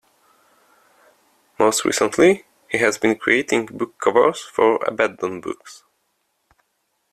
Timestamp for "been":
2.97-3.19